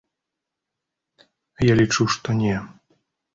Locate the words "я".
1.71-1.77